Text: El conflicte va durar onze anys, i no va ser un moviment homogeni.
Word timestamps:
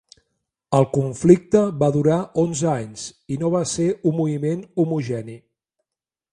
El 0.77 0.87
conflicte 0.95 1.61
va 1.83 1.89
durar 1.97 2.17
onze 2.45 2.67
anys, 2.73 3.05
i 3.35 3.39
no 3.43 3.53
va 3.59 3.63
ser 3.75 3.89
un 4.13 4.19
moviment 4.23 4.67
homogeni. 4.85 5.41